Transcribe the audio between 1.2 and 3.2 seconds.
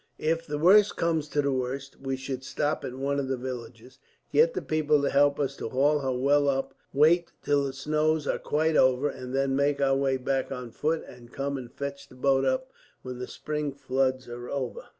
to the worst, we should stop at one